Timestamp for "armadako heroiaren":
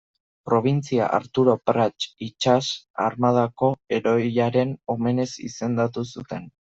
3.07-4.73